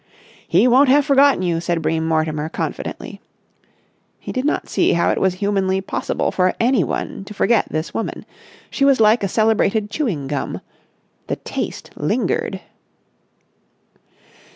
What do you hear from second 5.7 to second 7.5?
possible for anyone to